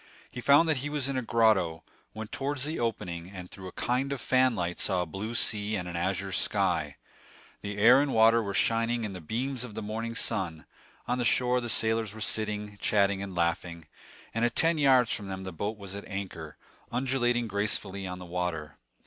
He 0.31 0.41
found 0.41 0.67
that 0.67 0.77
he 0.77 0.89
was 0.89 1.07
in 1.07 1.15
a 1.15 1.21
grotto, 1.21 1.83
went 2.15 2.31
towards 2.31 2.65
the 2.65 2.79
opening, 2.79 3.29
and 3.29 3.51
through 3.51 3.67
a 3.67 3.71
kind 3.71 4.11
of 4.11 4.19
fanlight 4.19 4.79
saw 4.79 5.03
a 5.03 5.05
blue 5.05 5.35
sea 5.35 5.75
and 5.75 5.87
an 5.87 5.95
azure 5.95 6.31
sky. 6.31 6.95
The 7.61 7.77
air 7.77 8.01
and 8.01 8.11
water 8.11 8.41
were 8.41 8.55
shining 8.55 9.03
in 9.03 9.13
the 9.13 9.21
beams 9.21 9.63
of 9.63 9.75
the 9.75 9.81
morning 9.83 10.15
sun; 10.15 10.65
on 11.07 11.19
the 11.19 11.23
shore 11.23 11.61
the 11.61 11.69
sailors 11.69 12.15
were 12.15 12.19
sitting, 12.19 12.79
chatting 12.81 13.21
and 13.21 13.35
laughing; 13.35 13.85
and 14.33 14.43
at 14.43 14.55
ten 14.55 14.79
yards 14.79 15.11
from 15.13 15.27
them 15.27 15.43
the 15.43 15.53
boat 15.53 15.77
was 15.77 15.93
at 15.95 16.05
anchor, 16.07 16.57
undulating 16.91 17.47
gracefully 17.47 18.07
on 18.07 18.17
the 18.17 18.25
water. 18.25 18.77